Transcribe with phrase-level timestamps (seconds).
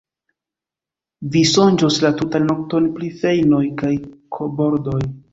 [1.33, 3.91] Vi sonĝos la tutan nokton pri feinoj kaj
[4.39, 4.97] koboldoj.